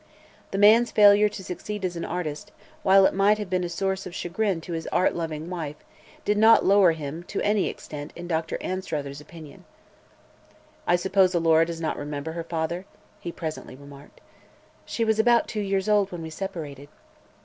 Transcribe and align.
The 0.49 0.57
man's 0.57 0.89
failure 0.89 1.29
to 1.29 1.43
succeed 1.43 1.85
as 1.85 1.95
an 1.95 2.05
artist, 2.05 2.51
while 2.81 3.05
it 3.05 3.13
might 3.13 3.37
have 3.37 3.51
been 3.51 3.63
a 3.63 3.69
source 3.69 4.07
of 4.07 4.15
chagrin 4.15 4.59
to 4.61 4.73
his 4.73 4.87
art 4.87 5.13
loving 5.13 5.47
wife, 5.47 5.75
did 6.25 6.39
not 6.39 6.65
lower 6.65 6.93
him 6.93 7.21
to 7.25 7.39
any 7.41 7.67
extent 7.67 8.11
in 8.15 8.27
Dr. 8.27 8.57
Anstruther's 8.63 9.21
opinion. 9.21 9.63
"I 10.87 10.95
suppose 10.95 11.35
Alora 11.35 11.67
does 11.67 11.81
not 11.81 11.97
remember 11.99 12.31
her 12.31 12.43
father?" 12.43 12.87
he 13.19 13.31
presently 13.31 13.75
remarked. 13.75 14.21
"She 14.85 15.05
was 15.05 15.19
about 15.19 15.47
two 15.47 15.61
years 15.61 15.87
old 15.87 16.11
when 16.11 16.23
we 16.23 16.31
separated." 16.31 16.89